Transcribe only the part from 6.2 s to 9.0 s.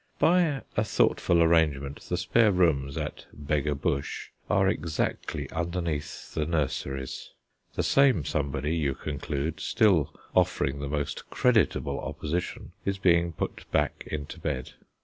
the nurseries. The same somebody, you